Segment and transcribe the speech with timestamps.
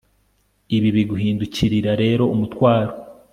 [0.75, 2.93] ibi bigihindukira rero umutwaro